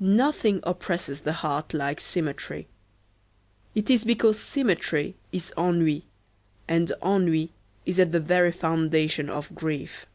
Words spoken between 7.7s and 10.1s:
is at the very foundation of grief.